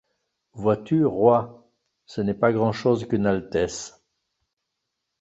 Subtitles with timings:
[0.53, 1.69] Vois-tu, roi,
[2.07, 4.03] ce n'est pas grand'chose qu'une altesse.